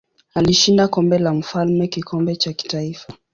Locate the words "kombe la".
0.87-1.33